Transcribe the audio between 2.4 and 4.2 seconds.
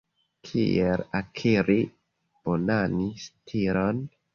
bonan stilon?